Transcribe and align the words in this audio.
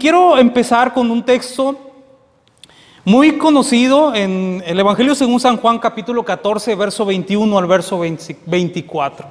quiero 0.00 0.38
empezar 0.38 0.94
con 0.94 1.10
un 1.10 1.22
texto 1.22 1.78
muy 3.04 3.36
conocido 3.36 4.14
en 4.14 4.62
el 4.66 4.80
Evangelio 4.80 5.14
según 5.14 5.38
San 5.38 5.58
Juan 5.58 5.78
capítulo 5.78 6.24
14, 6.24 6.74
verso 6.74 7.04
21 7.04 7.58
al 7.58 7.66
verso 7.66 8.00
24. 8.46 9.28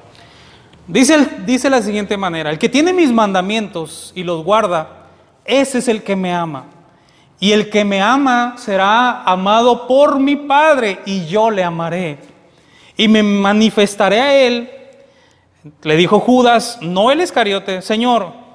Dice, 0.87 1.27
dice 1.45 1.69
la 1.69 1.81
siguiente 1.81 2.15
manera, 2.17 2.51
el 2.51 2.59
que 2.59 2.69
tiene 2.69 2.93
mis 2.93 3.11
mandamientos 3.11 4.11
y 4.15 4.23
los 4.23 4.43
guarda, 4.43 5.07
ese 5.43 5.79
es 5.79 5.87
el 5.87 6.03
que 6.03 6.15
me 6.15 6.33
ama. 6.33 6.65
Y 7.39 7.51
el 7.51 7.69
que 7.69 7.83
me 7.83 8.01
ama 8.01 8.55
será 8.57 9.23
amado 9.23 9.87
por 9.87 10.19
mi 10.19 10.35
Padre 10.35 10.99
y 11.05 11.25
yo 11.25 11.49
le 11.49 11.63
amaré. 11.63 12.19
Y 12.95 13.07
me 13.07 13.23
manifestaré 13.23 14.21
a 14.21 14.35
él. 14.35 14.69
Le 15.81 15.95
dijo 15.95 16.19
Judas, 16.19 16.77
no 16.81 17.11
el 17.11 17.21
Escariote, 17.21 17.81
Señor, 17.81 18.48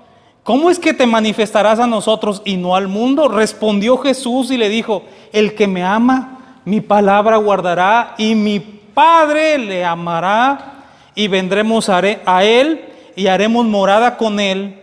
¿cómo 0.44 0.70
es 0.70 0.78
que 0.78 0.94
te 0.94 1.06
manifestarás 1.06 1.80
a 1.80 1.88
nosotros 1.88 2.40
y 2.44 2.56
no 2.56 2.76
al 2.76 2.86
mundo? 2.86 3.26
Respondió 3.26 3.98
Jesús 3.98 4.52
y 4.52 4.56
le 4.56 4.68
dijo, 4.68 5.02
el 5.32 5.56
que 5.56 5.66
me 5.66 5.82
ama, 5.82 6.60
mi 6.64 6.80
palabra 6.80 7.38
guardará 7.38 8.14
y 8.16 8.36
mi 8.36 8.60
Padre 8.60 9.58
le 9.58 9.84
amará 9.84 10.84
y 11.16 11.26
vendremos 11.26 11.88
a 11.88 12.44
él 12.44 12.84
y 13.16 13.26
haremos 13.26 13.66
morada 13.66 14.16
con 14.16 14.38
él. 14.38 14.80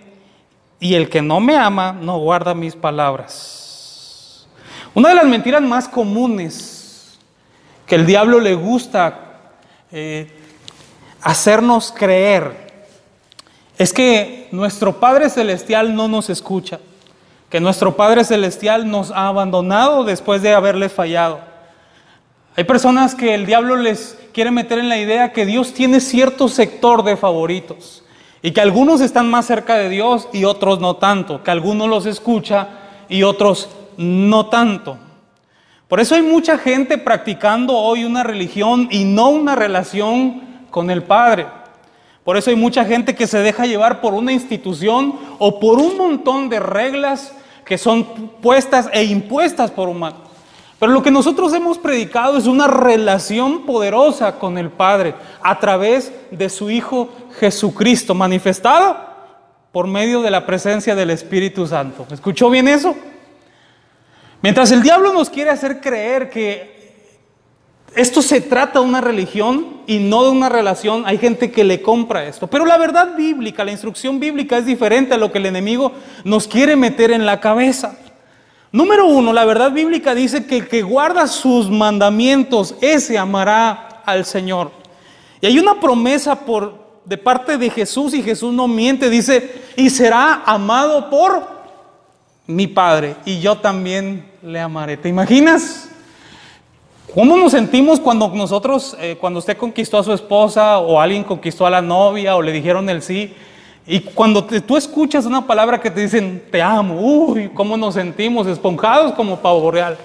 Y 0.82 0.96
el 0.96 1.10
que 1.10 1.22
no 1.22 1.40
me 1.40 1.56
ama 1.56 1.94
no 1.94 2.18
guarda 2.18 2.54
mis 2.54 2.76
palabras. 2.76 4.48
Una 4.94 5.10
de 5.10 5.16
las 5.16 5.26
mentiras 5.26 5.62
más 5.62 5.88
comunes 5.88 7.18
que 7.86 7.96
el 7.96 8.06
diablo 8.06 8.40
le 8.40 8.56
gusta 8.56 9.20
eh, 9.92 10.28
hacernos 11.22 11.92
creer 11.92 12.71
es 13.82 13.94
que 13.94 14.48
nuestro 14.52 15.00
Padre 15.00 15.28
Celestial 15.28 15.96
no 15.96 16.08
nos 16.08 16.30
escucha, 16.30 16.80
que 17.50 17.60
nuestro 17.60 17.98
Padre 17.98 18.24
Celestial 18.24 18.88
nos 18.92 19.10
ha 19.10 19.28
abandonado 19.28 20.04
después 20.04 20.44
de 20.44 20.54
haberles 20.54 20.94
fallado. 20.94 21.40
Hay 22.56 22.64
personas 22.66 23.16
que 23.16 23.34
el 23.34 23.48
diablo 23.48 23.76
les 23.78 24.20
quiere 24.36 24.52
meter 24.52 24.78
en 24.78 24.88
la 24.88 25.00
idea 25.00 25.34
que 25.34 25.48
Dios 25.48 25.74
tiene 25.74 26.00
cierto 26.00 26.48
sector 26.48 27.04
de 27.04 27.18
favoritos 27.18 28.04
y 28.44 28.52
que 28.52 28.62
algunos 28.62 29.02
están 29.02 29.32
más 29.32 29.48
cerca 29.48 29.74
de 29.78 29.90
Dios 29.90 30.30
y 30.32 30.44
otros 30.44 30.80
no 30.80 30.98
tanto, 30.98 31.42
que 31.42 31.50
algunos 31.50 31.90
los 31.90 32.06
escucha 32.06 32.68
y 33.10 33.24
otros 33.24 33.68
no 33.98 34.46
tanto. 34.46 35.00
Por 35.88 36.00
eso 36.00 36.14
hay 36.14 36.22
mucha 36.22 36.60
gente 36.60 37.00
practicando 37.00 37.76
hoy 37.76 38.04
una 38.04 38.22
religión 38.22 38.90
y 38.92 39.06
no 39.06 39.30
una 39.30 39.56
relación 39.56 40.68
con 40.70 40.92
el 40.92 41.02
Padre. 41.02 41.48
Por 42.24 42.38
eso 42.38 42.50
hay 42.50 42.56
mucha 42.56 42.86
gente 42.86 43.16
que 43.16 43.28
se 43.28 43.40
deja 43.40 43.66
llevar 43.66 44.00
por 44.02 44.14
una 44.14 44.32
institución 44.32 45.16
o 45.40 45.60
por 45.60 45.80
un 45.80 45.98
montón 45.98 46.50
de 46.50 46.60
reglas 46.60 47.34
que 47.66 47.78
son 47.78 48.04
puestas 48.42 48.90
e 48.94 49.04
impuestas 49.04 49.72
por 49.72 49.90
humanos. 49.90 50.20
Pero 50.80 50.94
lo 50.94 51.04
que 51.04 51.12
nosotros 51.12 51.54
hemos 51.54 51.78
predicado 51.78 52.38
es 52.38 52.48
una 52.48 52.68
relación 52.68 53.66
poderosa 53.66 54.40
con 54.40 54.58
el 54.58 54.70
Padre 54.72 55.14
a 55.44 55.60
través 55.60 56.12
de 56.32 56.50
su 56.50 56.72
Hijo 56.72 57.10
Jesucristo, 57.40 58.16
manifestado 58.16 58.98
por 59.72 59.88
medio 59.88 60.22
de 60.22 60.32
la 60.32 60.46
presencia 60.46 60.96
del 60.96 61.12
Espíritu 61.12 61.68
Santo. 61.68 62.08
¿Escuchó 62.12 62.50
bien 62.50 62.68
eso? 62.68 62.96
Mientras 64.42 64.72
el 64.72 64.82
diablo 64.82 65.14
nos 65.14 65.30
quiere 65.30 65.52
hacer 65.52 65.82
creer 65.82 66.32
que 66.32 66.81
esto 67.96 68.22
se 68.22 68.40
trata 68.40 68.80
de 68.80 68.86
una 68.86 69.02
religión 69.02 69.82
y 69.86 70.00
no 70.00 70.24
de 70.24 70.30
una 70.30 70.48
relación, 70.48 71.04
hay 71.06 71.18
gente 71.18 71.52
que 71.52 71.64
le 71.64 71.82
compra 71.82 72.26
esto. 72.26 72.48
Pero 72.48 72.66
la 72.66 72.78
verdad 72.78 73.16
bíblica, 73.18 73.66
la 73.66 73.72
instrucción 73.72 74.20
bíblica 74.20 74.58
es 74.58 74.66
diferente 74.66 75.14
a 75.14 75.18
lo 75.18 75.32
que 75.32 75.40
el 75.40 75.46
enemigo 75.46 75.92
nos 76.24 76.48
quiere 76.48 76.76
meter 76.76 77.12
en 77.12 77.26
la 77.26 77.42
cabeza. 77.42 77.98
Número 78.72 79.06
uno, 79.06 79.34
la 79.34 79.44
verdad 79.44 79.72
bíblica 79.72 80.16
dice 80.16 80.46
que 80.46 80.58
el 80.60 80.68
que 80.70 80.82
guarda 80.82 81.28
sus 81.28 81.70
mandamientos, 81.70 82.76
ese 82.80 83.18
amará 83.18 84.02
al 84.06 84.24
Señor. 84.26 84.72
Y 85.42 85.48
hay 85.48 85.60
una 85.60 85.80
promesa 85.82 86.46
por, 86.46 87.02
de 87.04 87.18
parte 87.18 87.58
de 87.58 87.70
Jesús 87.70 88.14
y 88.14 88.24
Jesús 88.24 88.54
no 88.54 88.70
miente, 88.70 89.10
dice, 89.10 89.64
y 89.76 89.90
será 89.90 90.44
amado 90.46 91.10
por 91.10 91.46
mi 92.48 92.68
Padre, 92.68 93.18
y 93.26 93.42
yo 93.42 93.58
también 93.58 94.32
le 94.42 94.62
amaré. 94.62 94.96
¿Te 94.96 95.10
imaginas? 95.10 95.91
¿Cómo 97.14 97.36
nos 97.36 97.52
sentimos 97.52 98.00
cuando 98.00 98.30
nosotros, 98.30 98.96
eh, 98.98 99.18
cuando 99.20 99.40
usted 99.40 99.58
conquistó 99.58 99.98
a 99.98 100.04
su 100.04 100.14
esposa 100.14 100.78
o 100.78 100.98
alguien 100.98 101.26
conquistó 101.26 101.66
a 101.66 101.70
la 101.70 101.82
novia 101.82 102.38
o 102.38 102.42
le 102.42 102.54
dijeron 102.54 102.90
el 102.90 103.02
sí? 103.02 103.34
Y 103.86 104.00
cuando 104.00 104.46
tú 104.46 104.78
escuchas 104.78 105.26
una 105.26 105.46
palabra 105.46 105.82
que 105.82 105.92
te 105.92 106.00
dicen, 106.00 106.42
te 106.50 106.62
amo, 106.62 107.02
uy, 107.02 107.50
¿cómo 107.54 107.76
nos 107.76 107.96
sentimos? 107.96 108.48
Esponjados 108.48 109.12
como 109.12 109.42
pavo 109.42 109.70
real. 109.72 109.98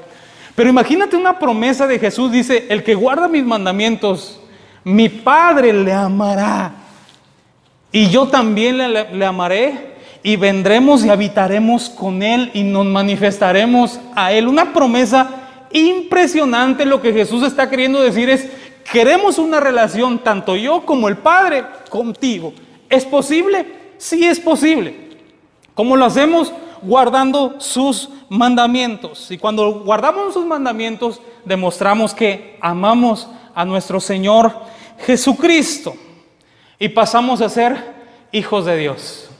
Pero 0.56 0.68
imagínate 0.68 1.14
una 1.14 1.38
promesa 1.38 1.86
de 1.86 2.00
Jesús, 2.00 2.32
dice, 2.32 2.66
el 2.70 2.82
que 2.82 2.96
guarda 2.96 3.28
mis 3.28 3.44
mandamientos, 3.44 4.40
mi 4.82 5.08
Padre 5.08 5.72
le 5.72 5.92
amará. 5.92 6.72
Y 7.92 8.08
yo 8.08 8.26
también 8.26 8.78
le, 8.78 9.14
le 9.14 9.24
amaré 9.24 9.94
y 10.24 10.34
vendremos 10.34 11.04
y 11.04 11.10
habitaremos 11.10 11.88
con 11.88 12.24
Él 12.24 12.50
y 12.52 12.64
nos 12.64 12.84
manifestaremos 12.84 14.00
a 14.16 14.32
Él. 14.32 14.48
Una 14.48 14.72
promesa 14.72 15.45
impresionante. 15.72 16.84
Lo 16.84 17.00
que 17.00 17.12
Jesús 17.12 17.42
está 17.42 17.68
queriendo 17.68 18.02
decir 18.02 18.28
es, 18.30 18.48
queremos 18.90 19.38
una 19.38 19.60
relación, 19.60 20.18
tanto 20.18 20.56
yo 20.56 20.84
como 20.84 21.08
el 21.08 21.18
Padre, 21.18 21.64
contigo. 21.88 22.52
¿Es 22.88 23.04
posible? 23.04 23.66
Sí 23.98 24.24
es 24.24 24.40
posible. 24.40 25.06
¿Cómo 25.74 25.96
lo 25.96 26.04
hacemos? 26.04 26.52
Guardando 26.82 27.60
sus 27.60 28.08
mandamientos. 28.28 29.30
Y 29.30 29.38
cuando 29.38 29.80
guardamos 29.80 30.34
sus 30.34 30.46
mandamientos, 30.46 31.20
demostramos 31.44 32.14
que 32.14 32.58
amamos 32.60 33.28
a 33.54 33.64
nuestro 33.64 34.00
Señor 34.00 34.52
Jesucristo. 35.04 35.94
Y 36.78 36.88
pasamos 36.88 37.40
a 37.40 37.48
ser 37.48 37.94
hijos 38.32 38.66
de 38.66 38.76
Dios. 38.76 39.30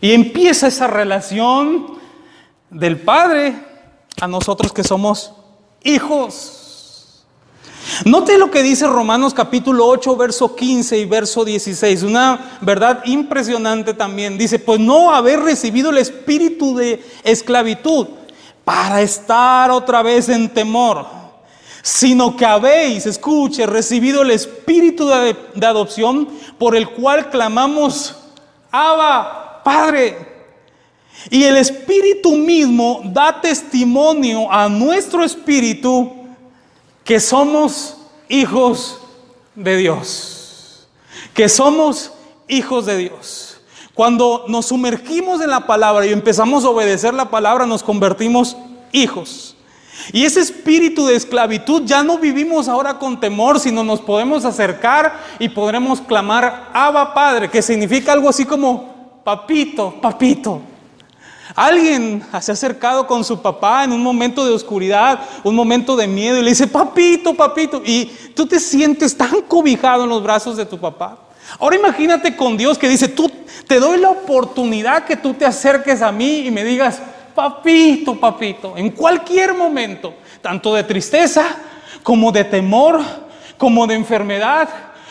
Y 0.00 0.12
empieza 0.12 0.68
esa 0.68 0.86
relación 0.86 1.98
del 2.70 2.98
Padre 2.98 3.54
a 4.20 4.28
nosotros 4.28 4.72
que 4.72 4.84
somos 4.84 5.32
hijos. 5.82 7.24
Note 8.04 8.38
lo 8.38 8.50
que 8.50 8.62
dice 8.62 8.86
Romanos 8.86 9.34
capítulo 9.34 9.86
8, 9.86 10.16
verso 10.16 10.54
15 10.54 10.98
y 10.98 11.04
verso 11.04 11.44
16. 11.44 12.02
Una 12.02 12.58
verdad 12.60 13.02
impresionante 13.06 13.94
también. 13.94 14.38
Dice, 14.38 14.58
pues 14.58 14.78
no 14.78 15.14
haber 15.14 15.40
recibido 15.40 15.90
el 15.90 15.98
espíritu 15.98 16.76
de 16.76 17.02
esclavitud 17.24 18.06
para 18.64 19.00
estar 19.00 19.70
otra 19.70 20.02
vez 20.02 20.28
en 20.28 20.48
temor, 20.52 21.06
sino 21.82 22.36
que 22.36 22.44
habéis, 22.44 23.06
escuche, 23.06 23.66
recibido 23.66 24.22
el 24.22 24.30
espíritu 24.30 25.08
de, 25.08 25.34
de 25.54 25.66
adopción 25.66 26.28
por 26.58 26.76
el 26.76 26.90
cual 26.90 27.30
clamamos, 27.30 28.14
Abba, 28.70 29.62
Padre. 29.64 30.37
Y 31.30 31.44
el 31.44 31.56
Espíritu 31.56 32.36
mismo 32.36 33.02
da 33.04 33.40
testimonio 33.40 34.50
a 34.50 34.68
nuestro 34.68 35.24
espíritu 35.24 36.12
que 37.04 37.20
somos 37.20 37.96
hijos 38.28 39.00
de 39.54 39.76
Dios. 39.76 40.88
Que 41.34 41.48
somos 41.48 42.12
hijos 42.46 42.86
de 42.86 42.96
Dios. 42.96 43.60
Cuando 43.94 44.44
nos 44.48 44.66
sumergimos 44.66 45.40
en 45.40 45.50
la 45.50 45.66
palabra 45.66 46.06
y 46.06 46.12
empezamos 46.12 46.64
a 46.64 46.68
obedecer 46.68 47.14
la 47.14 47.30
palabra, 47.30 47.66
nos 47.66 47.82
convertimos 47.82 48.56
hijos. 48.92 49.56
Y 50.12 50.24
ese 50.24 50.40
espíritu 50.40 51.06
de 51.06 51.16
esclavitud 51.16 51.82
ya 51.84 52.02
no 52.02 52.18
vivimos 52.18 52.68
ahora 52.68 52.98
con 52.98 53.18
temor, 53.18 53.58
sino 53.58 53.82
nos 53.82 54.00
podemos 54.00 54.44
acercar 54.44 55.20
y 55.38 55.48
podremos 55.48 56.00
clamar 56.00 56.70
Abba 56.72 57.12
Padre, 57.12 57.50
que 57.50 57.60
significa 57.60 58.12
algo 58.12 58.28
así 58.28 58.44
como 58.44 59.20
papito, 59.24 59.94
papito. 60.00 60.62
Alguien 61.54 62.22
se 62.40 62.50
ha 62.50 62.54
acercado 62.54 63.06
con 63.06 63.24
su 63.24 63.40
papá 63.40 63.84
en 63.84 63.92
un 63.92 64.02
momento 64.02 64.44
de 64.44 64.52
oscuridad, 64.52 65.20
un 65.44 65.54
momento 65.54 65.96
de 65.96 66.06
miedo 66.06 66.38
y 66.38 66.42
le 66.42 66.50
dice, 66.50 66.66
papito, 66.66 67.34
papito. 67.34 67.82
Y 67.84 68.06
tú 68.34 68.46
te 68.46 68.60
sientes 68.60 69.16
tan 69.16 69.42
cobijado 69.42 70.04
en 70.04 70.10
los 70.10 70.22
brazos 70.22 70.56
de 70.56 70.66
tu 70.66 70.78
papá. 70.78 71.18
Ahora 71.58 71.76
imagínate 71.76 72.36
con 72.36 72.56
Dios 72.56 72.76
que 72.76 72.88
dice, 72.88 73.08
tú 73.08 73.30
te 73.66 73.80
doy 73.80 73.98
la 73.98 74.10
oportunidad 74.10 75.04
que 75.04 75.16
tú 75.16 75.34
te 75.34 75.46
acerques 75.46 76.02
a 76.02 76.12
mí 76.12 76.46
y 76.46 76.50
me 76.50 76.64
digas, 76.64 77.00
papito, 77.34 78.18
papito, 78.18 78.76
en 78.76 78.90
cualquier 78.90 79.54
momento, 79.54 80.14
tanto 80.42 80.74
de 80.74 80.84
tristeza 80.84 81.44
como 82.02 82.32
de 82.32 82.44
temor, 82.44 83.00
como 83.56 83.86
de 83.86 83.94
enfermedad, 83.94 84.68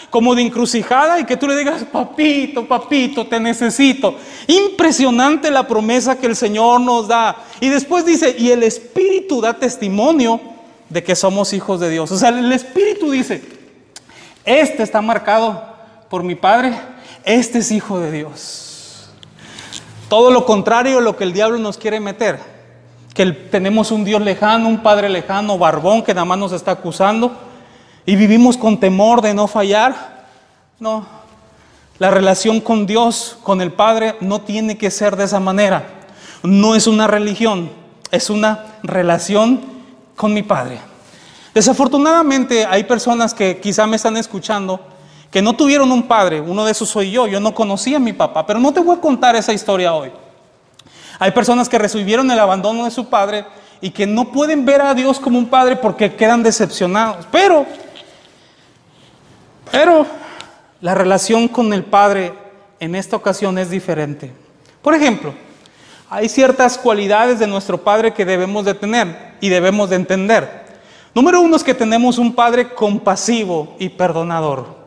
como 0.10 0.36
de 0.36 0.42
encrucijada 0.42 1.20
y 1.20 1.26
que 1.26 1.38
tú 1.38 1.48
le 1.48 1.56
digas, 1.56 1.84
papito, 1.84 2.66
papito, 2.66 3.28
te 3.28 3.40
necesito. 3.40 4.16
Impresionante 4.48 5.52
la 5.52 5.68
promesa 5.68 6.18
que 6.18 6.28
el 6.28 6.36
Señor 6.36 6.82
nos 6.82 7.08
da. 7.08 7.36
Y 7.60 7.70
después 7.70 8.06
dice, 8.06 8.36
y 8.38 8.52
el 8.52 8.64
Espíritu 8.64 9.42
da 9.42 9.54
testimonio 9.54 10.40
de 10.90 11.04
que 11.04 11.16
somos 11.16 11.54
hijos 11.54 11.80
de 11.80 11.90
Dios. 11.90 12.12
O 12.12 12.18
sea, 12.18 12.30
el 12.30 12.52
Espíritu 12.52 13.12
dice, 13.12 13.42
este 14.46 14.84
está 14.84 15.02
marcado 15.02 15.62
por 16.10 16.24
mi 16.24 16.36
Padre, 16.36 16.74
este 17.26 17.60
es 17.60 17.72
hijo 17.72 18.00
de 18.00 18.12
Dios. 18.12 19.10
Todo 20.08 20.32
lo 20.32 20.46
contrario 20.46 21.00
a 21.00 21.02
lo 21.02 21.18
que 21.18 21.26
el 21.26 21.34
diablo 21.34 21.58
nos 21.58 21.78
quiere 21.78 22.00
meter. 22.00 22.40
Que 23.14 23.26
tenemos 23.26 23.92
un 23.92 24.06
Dios 24.06 24.22
lejano, 24.22 24.70
un 24.70 24.82
Padre 24.82 25.10
lejano, 25.10 25.58
barbón, 25.58 26.04
que 26.04 26.14
nada 26.14 26.24
más 26.24 26.38
nos 26.38 26.54
está 26.54 26.72
acusando. 26.72 27.47
Y 28.08 28.16
vivimos 28.16 28.58
con 28.58 28.80
temor 28.80 29.22
de 29.22 29.36
no 29.36 29.48
fallar. 29.48 30.26
No, 30.80 31.06
la 32.00 32.10
relación 32.10 32.62
con 32.62 32.86
Dios, 32.86 33.38
con 33.44 33.60
el 33.60 33.74
Padre, 33.74 34.16
no 34.22 34.42
tiene 34.42 34.78
que 34.78 34.90
ser 34.90 35.18
de 35.18 35.26
esa 35.26 35.42
manera. 35.42 35.84
No 36.42 36.74
es 36.74 36.88
una 36.88 37.06
religión, 37.06 37.70
es 38.10 38.30
una 38.30 38.64
relación 38.82 39.62
con 40.16 40.34
mi 40.34 40.42
Padre. 40.42 40.80
Desafortunadamente 41.54 42.66
hay 42.66 42.86
personas 42.86 43.34
que 43.34 43.60
quizá 43.60 43.86
me 43.86 43.98
están 43.98 44.16
escuchando 44.16 44.80
que 45.30 45.42
no 45.42 45.54
tuvieron 45.54 45.92
un 45.92 46.04
padre, 46.04 46.40
uno 46.40 46.64
de 46.64 46.72
esos 46.72 46.88
soy 46.88 47.12
yo, 47.12 47.28
yo 47.28 47.42
no 47.42 47.54
conocía 47.54 47.98
a 47.98 48.00
mi 48.00 48.14
papá, 48.14 48.46
pero 48.46 48.60
no 48.60 48.72
te 48.72 48.80
voy 48.80 48.96
a 48.96 49.02
contar 49.02 49.36
esa 49.36 49.52
historia 49.52 49.94
hoy. 49.94 50.10
Hay 51.20 51.32
personas 51.32 51.68
que 51.68 51.78
recibieron 51.78 52.32
el 52.32 52.40
abandono 52.40 52.86
de 52.86 52.92
su 52.92 53.10
padre 53.10 53.46
y 53.82 53.90
que 53.90 54.08
no 54.08 54.32
pueden 54.32 54.64
ver 54.66 54.82
a 54.82 54.94
Dios 54.94 55.20
como 55.20 55.38
un 55.38 55.48
padre 55.48 55.76
porque 55.76 56.16
quedan 56.16 56.44
decepcionados. 56.44 57.28
Pero, 57.32 57.66
pero 59.72 60.06
la 60.82 60.96
relación 60.96 61.48
con 61.48 61.74
el 61.74 61.84
padre 61.84 62.34
en 62.80 62.96
esta 62.96 63.16
ocasión 63.16 63.58
es 63.58 63.70
diferente. 63.70 64.32
Por 64.82 64.94
ejemplo, 64.94 65.34
hay 66.10 66.30
ciertas 66.30 66.78
cualidades 66.78 67.40
de 67.40 67.48
nuestro 67.48 67.78
padre 67.78 68.14
que 68.14 68.26
debemos 68.26 68.66
de 68.66 68.74
tener 68.74 69.36
y 69.42 69.50
debemos 69.50 69.90
de 69.90 69.98
entender. 69.98 70.68
Número 71.14 71.42
uno 71.42 71.56
es 71.56 71.64
que 71.64 71.74
tenemos 71.74 72.18
un 72.18 72.34
padre 72.34 72.74
compasivo 72.74 73.76
y 73.80 73.90
perdonador 73.90 74.78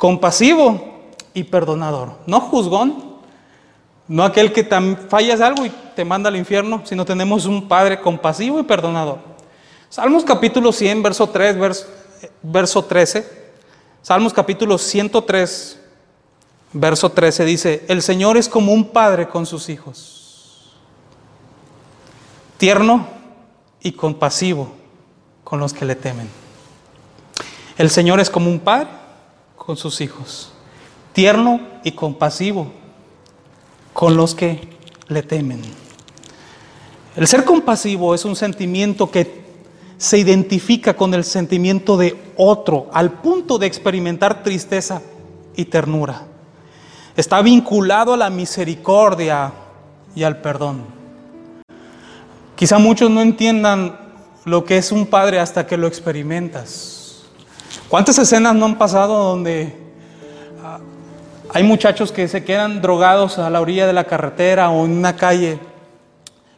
compasivo 0.00 1.10
y 1.34 1.44
perdonador. 1.44 2.14
No 2.24 2.40
juzgón, 2.40 3.20
no 4.08 4.24
aquel 4.24 4.50
que 4.50 4.64
fallas 5.10 5.42
algo 5.42 5.66
y 5.66 5.70
te 5.94 6.06
manda 6.06 6.30
al 6.30 6.36
infierno, 6.36 6.80
sino 6.84 7.04
tenemos 7.04 7.44
un 7.44 7.68
Padre 7.68 8.00
compasivo 8.00 8.58
y 8.58 8.62
perdonador. 8.62 9.18
Salmos 9.90 10.24
capítulo 10.24 10.72
100, 10.72 11.02
verso 11.02 11.28
3, 11.28 11.58
verso, 11.58 11.86
verso 12.42 12.82
13. 12.82 13.39
Salmos 14.02 14.32
capítulo 14.32 14.78
103, 14.78 15.78
verso 16.72 17.10
13 17.10 17.44
dice, 17.44 17.84
el 17.88 18.00
Señor 18.00 18.38
es 18.38 18.48
como 18.48 18.72
un 18.72 18.88
padre 18.88 19.28
con 19.28 19.44
sus 19.44 19.68
hijos, 19.68 20.72
tierno 22.56 23.06
y 23.82 23.92
compasivo 23.92 24.72
con 25.44 25.60
los 25.60 25.74
que 25.74 25.84
le 25.84 25.96
temen. 25.96 26.28
El 27.76 27.90
Señor 27.90 28.20
es 28.20 28.30
como 28.30 28.48
un 28.48 28.60
padre 28.60 28.88
con 29.54 29.76
sus 29.76 30.00
hijos, 30.00 30.52
tierno 31.12 31.60
y 31.84 31.92
compasivo 31.92 32.72
con 33.92 34.16
los 34.16 34.34
que 34.34 34.78
le 35.08 35.22
temen. 35.22 35.60
El 37.16 37.26
ser 37.26 37.44
compasivo 37.44 38.14
es 38.14 38.24
un 38.24 38.34
sentimiento 38.34 39.10
que 39.10 39.49
se 40.00 40.16
identifica 40.16 40.94
con 40.94 41.12
el 41.12 41.24
sentimiento 41.24 41.98
de 41.98 42.16
otro 42.38 42.88
al 42.90 43.20
punto 43.20 43.58
de 43.58 43.66
experimentar 43.66 44.42
tristeza 44.42 45.02
y 45.54 45.66
ternura. 45.66 46.22
Está 47.14 47.42
vinculado 47.42 48.14
a 48.14 48.16
la 48.16 48.30
misericordia 48.30 49.52
y 50.14 50.22
al 50.22 50.38
perdón. 50.38 50.84
Quizá 52.56 52.78
muchos 52.78 53.10
no 53.10 53.20
entiendan 53.20 53.98
lo 54.46 54.64
que 54.64 54.78
es 54.78 54.90
un 54.90 55.04
padre 55.04 55.38
hasta 55.38 55.66
que 55.66 55.76
lo 55.76 55.86
experimentas. 55.86 57.24
¿Cuántas 57.90 58.16
escenas 58.18 58.54
no 58.54 58.64
han 58.64 58.78
pasado 58.78 59.22
donde 59.22 59.76
ah, 60.64 60.78
hay 61.52 61.62
muchachos 61.62 62.10
que 62.10 62.26
se 62.26 62.42
quedan 62.42 62.80
drogados 62.80 63.38
a 63.38 63.50
la 63.50 63.60
orilla 63.60 63.86
de 63.86 63.92
la 63.92 64.04
carretera 64.04 64.70
o 64.70 64.86
en 64.86 64.92
una 64.92 65.14
calle, 65.16 65.58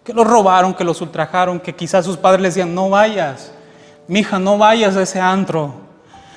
que 0.05 0.13
los 0.13 0.27
robaron, 0.27 0.75
que 0.75 0.85
los 0.85 1.01
ultrajaron, 1.01 1.61
que 1.61 1.75
quizás 1.75 2.05
sus 2.05 2.17
padres 2.17 2.41
les 2.41 2.55
decían, 2.55 2.75
no 2.75 2.91
vayas, 2.91 3.53
mija, 4.09 4.39
no 4.39 4.59
vayas 4.59 4.97
a 4.97 5.03
ese 5.03 5.21
antro, 5.21 5.75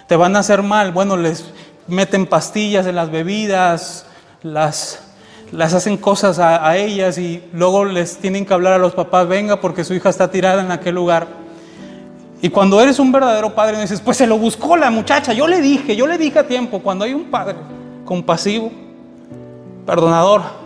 te 0.07 0.15
van 0.15 0.35
a 0.35 0.39
hacer 0.39 0.61
mal. 0.61 0.91
Bueno, 0.91 1.17
les 1.17 1.45
meten 1.87 2.27
pastillas 2.27 2.85
en 2.85 2.95
las 2.95 3.09
bebidas, 3.09 4.05
las, 4.43 4.99
las 5.51 5.73
hacen 5.73 5.97
cosas 5.97 6.37
a, 6.37 6.67
a 6.67 6.77
ellas 6.77 7.17
y 7.17 7.43
luego 7.53 7.85
les 7.85 8.17
tienen 8.17 8.45
que 8.45 8.53
hablar 8.53 8.73
a 8.73 8.77
los 8.77 8.93
papás, 8.93 9.27
venga 9.27 9.59
porque 9.59 9.83
su 9.83 9.93
hija 9.93 10.09
está 10.09 10.29
tirada 10.29 10.61
en 10.61 10.71
aquel 10.71 10.95
lugar. 10.95 11.27
Y 12.41 12.49
cuando 12.49 12.79
eres 12.79 12.99
un 12.99 13.11
verdadero 13.11 13.55
padre, 13.55 13.81
dices, 13.81 14.01
pues 14.01 14.17
se 14.17 14.27
lo 14.27 14.37
buscó 14.37 14.77
la 14.77 14.91
muchacha, 14.91 15.33
yo 15.33 15.47
le 15.47 15.61
dije, 15.61 15.95
yo 15.95 16.05
le 16.05 16.19
dije 16.19 16.37
a 16.37 16.47
tiempo, 16.47 16.79
cuando 16.79 17.05
hay 17.05 17.13
un 17.13 17.31
padre 17.31 17.55
compasivo, 18.03 18.71
perdonador, 19.87 20.64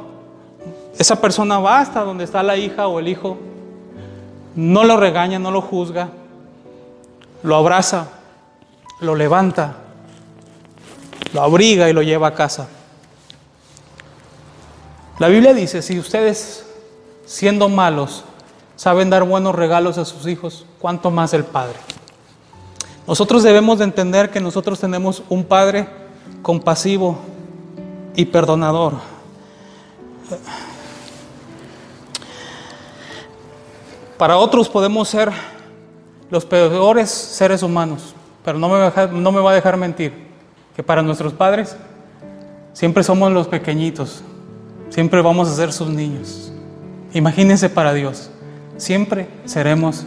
esa 1.00 1.22
persona 1.22 1.60
va 1.60 1.80
hasta 1.80 2.02
donde 2.02 2.26
está 2.26 2.44
la 2.44 2.58
hija 2.58 2.88
o 2.88 3.00
el 3.00 3.08
hijo, 3.08 3.38
no 4.54 4.84
lo 4.84 4.98
regaña, 4.98 5.40
no 5.40 5.50
lo 5.50 5.62
juzga, 5.62 6.10
lo 7.42 7.56
abraza, 7.56 8.10
lo 9.00 9.16
levanta, 9.16 9.78
lo 11.34 11.42
abriga 11.42 11.90
y 11.90 11.94
lo 11.94 12.02
lleva 12.02 12.28
a 12.28 12.34
casa. 12.34 12.68
La 15.20 15.30
Biblia 15.30 15.54
dice, 15.54 15.82
si 15.82 15.98
ustedes 15.98 16.66
siendo 17.26 17.70
malos 17.70 18.26
saben 18.76 19.10
dar 19.10 19.24
buenos 19.24 19.56
regalos 19.56 19.98
a 19.98 20.04
sus 20.04 20.28
hijos, 20.28 20.66
cuánto 20.80 21.12
más 21.12 21.34
el 21.34 21.46
Padre. 21.46 21.76
Nosotros 23.08 23.44
debemos 23.44 23.80
de 23.80 23.86
entender 23.86 24.32
que 24.32 24.42
nosotros 24.42 24.82
tenemos 24.82 25.24
un 25.30 25.46
Padre 25.46 25.88
compasivo 26.42 27.20
y 28.16 28.26
perdonador. 28.26 28.96
Para 34.20 34.36
otros 34.36 34.68
podemos 34.68 35.08
ser 35.08 35.32
los 36.30 36.44
peores 36.44 37.10
seres 37.10 37.64
humanos, 37.64 38.14
pero 38.44 38.60
no 38.60 38.68
me, 38.68 39.40
va 39.40 39.52
a 39.52 39.54
dejar, 39.56 39.78
mentir 39.78 40.12
que 40.76 40.84
para 40.84 41.02
nuestros 41.02 41.32
padres 41.32 41.78
siempre 42.74 43.02
somos 43.02 43.32
los 43.32 43.48
pequeñitos, 43.48 44.22
siempre 44.90 45.22
vamos 45.22 45.48
a 45.48 45.56
ser 45.56 45.72
sus 45.72 45.88
niños. 45.88 46.52
Imagínense 47.14 47.70
para 47.70 47.94
Dios 47.94 48.30
siempre 48.76 49.30
seremos 49.46 50.04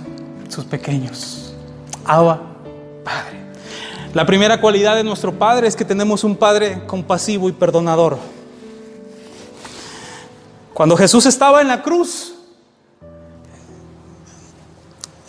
sus 0.50 0.66
pequeños. 0.66 1.54
Abba, 2.04 2.38
Padre. 3.02 3.40
La 4.12 4.26
primera 4.26 4.60
cualidad 4.60 4.96
de 4.96 5.04
nuestro 5.04 5.32
Padre 5.32 5.68
es 5.68 5.74
que 5.74 5.86
tenemos 5.86 6.22
un 6.22 6.36
Padre 6.36 6.82
compasivo 6.86 7.48
y 7.48 7.52
perdonador. 7.52 8.18
Cuando 10.74 10.98
Jesús 10.98 11.24
estaba 11.24 11.62
en 11.62 11.68
la 11.68 11.82
cruz, 11.82 12.34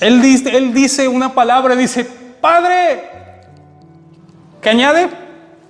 él 0.03 0.21
dice, 0.21 0.55
él 0.55 0.73
dice 0.73 1.07
una 1.07 1.33
palabra, 1.33 1.75
dice, 1.75 2.03
Padre, 2.41 3.09
que 4.61 4.69
añade, 4.69 5.09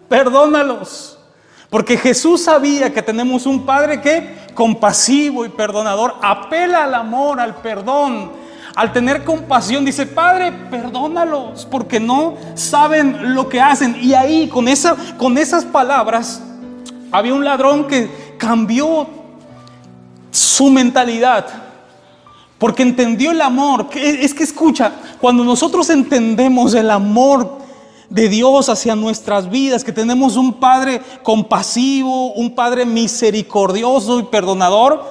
perdónalos. 0.10 1.20
Porque 1.70 1.98
Jesús 1.98 2.44
sabía 2.44 2.92
que 2.92 3.04
tenemos 3.04 3.46
un 3.46 3.64
Padre 3.64 4.02
que 4.02 4.36
compasivo 4.56 5.46
y 5.46 5.50
perdonador, 5.50 6.16
apela 6.22 6.84
al 6.84 6.96
amor, 6.96 7.40
al 7.40 7.56
perdón, 7.56 8.32
al 8.76 8.92
tener 8.92 9.24
compasión, 9.24 9.86
dice, 9.86 10.08
Padre, 10.08 10.52
perdónalos 10.52 11.68
porque 11.70 12.00
no 12.00 12.36
saben 12.56 13.36
lo 13.36 13.48
que 13.50 13.62
hacen. 13.62 13.98
Y 14.02 14.16
ahí, 14.16 14.50
con, 14.50 14.68
esa, 14.68 14.96
con 15.18 15.38
esas 15.38 15.64
palabras, 15.64 16.42
había 17.12 17.36
un 17.36 17.46
ladrón 17.46 17.88
que 17.88 18.36
cambió 18.40 19.08
su 20.32 20.72
mentalidad. 20.72 21.63
Porque 22.64 22.82
entendió 22.82 23.32
el 23.32 23.42
amor. 23.42 23.90
Es 23.94 24.34
que 24.34 24.46
escucha, 24.46 24.94
cuando 25.20 25.44
nosotros 25.44 25.90
entendemos 25.90 26.74
el 26.74 26.92
amor 26.92 27.58
de 28.10 28.30
Dios 28.30 28.70
hacia 28.70 28.96
nuestras 28.96 29.50
vidas, 29.50 29.84
que 29.84 29.92
tenemos 29.92 30.38
un 30.38 30.54
Padre 30.54 31.02
compasivo, 31.24 32.32
un 32.32 32.56
Padre 32.56 32.86
misericordioso 32.86 34.18
y 34.18 34.24
perdonador, 34.24 35.04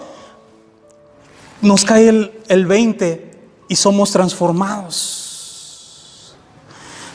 nos 1.61 1.85
cae 1.85 2.09
el, 2.09 2.33
el 2.49 2.65
20 2.65 3.39
y 3.69 3.77
somos 3.77 4.13
transformados. 4.13 6.35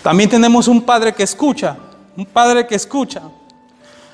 También 0.04 0.30
tenemos 0.30 0.68
un 0.68 0.84
Padre 0.84 1.16
que 1.16 1.24
escucha, 1.24 1.78
un 2.16 2.28
Padre 2.28 2.68
que 2.68 2.76
escucha. 2.76 3.24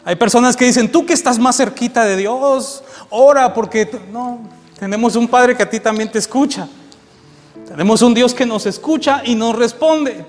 Hay 0.05 0.15
personas 0.15 0.55
que 0.55 0.63
dicen, 0.63 0.89
tú 0.89 1.05
que 1.05 1.11
estás 1.11 1.37
más 1.37 1.57
cerquita 1.57 2.05
de 2.05 2.15
Dios, 2.15 2.81
ora 3.09 3.53
porque 3.53 3.91
no, 4.09 4.62
tenemos 4.79 5.15
un 5.15 5.27
Padre 5.27 5.55
que 5.55 5.63
a 5.63 5.69
ti 5.69 5.79
también 5.79 6.11
te 6.11 6.19
escucha. 6.19 6.67
Tenemos 7.67 8.01
un 8.01 8.13
Dios 8.13 8.33
que 8.33 8.45
nos 8.45 8.65
escucha 8.65 9.21
y 9.25 9.35
nos 9.35 9.55
responde. 9.55 10.25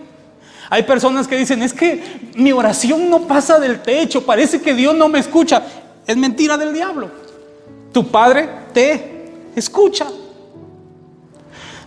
Hay 0.71 0.83
personas 0.85 1.29
que 1.29 1.37
dicen, 1.37 1.63
es 1.63 1.73
que 1.73 2.33
mi 2.37 2.53
oración 2.53 3.11
no 3.11 3.27
pasa 3.27 3.59
del 3.59 3.83
techo, 3.83 4.25
parece 4.25 4.61
que 4.61 4.75
Dios 4.75 4.95
no 4.95 5.09
me 5.09 5.19
escucha. 5.19 5.63
Es 6.07 6.17
mentira 6.17 6.57
del 6.57 6.73
diablo. 6.73 7.11
Tu 7.93 8.07
Padre 8.07 8.49
te 8.73 9.31
escucha. 9.55 10.07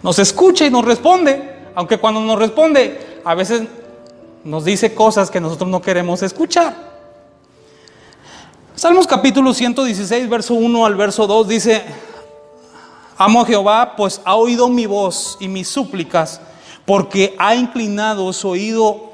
Nos 0.03 0.19
escucha 0.19 0.65
y 0.65 0.69
nos 0.69 0.85
responde, 0.85 1.55
aunque 1.75 1.97
cuando 1.97 2.21
nos 2.21 2.37
responde 2.37 3.19
a 3.25 3.35
veces 3.35 3.63
nos 4.45 4.63
dice 4.63 4.93
cosas 4.93 5.29
que 5.29 5.41
nosotros 5.41 5.69
no 5.69 5.81
queremos 5.81 6.23
escuchar. 6.23 6.73
Salmos 8.75 9.05
capítulo 9.05 9.53
116, 9.53 10.29
verso 10.29 10.53
1 10.53 10.85
al 10.85 10.95
verso 10.95 11.27
2 11.27 11.47
dice, 11.47 11.83
amo 13.17 13.45
Jehová, 13.45 13.95
pues 13.95 14.21
ha 14.25 14.35
oído 14.35 14.69
mi 14.69 14.85
voz 14.85 15.37
y 15.39 15.47
mis 15.47 15.67
súplicas, 15.67 16.39
porque 16.85 17.35
ha 17.37 17.55
inclinado 17.55 18.31
su 18.33 18.49
oído, 18.49 19.11